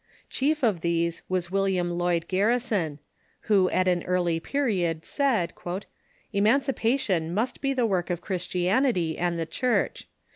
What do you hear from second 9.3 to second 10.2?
tlie Church.